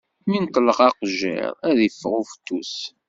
[0.29, 2.75] Mi neṭleɣ aqejjir, ad d-iffeɣ ufettus.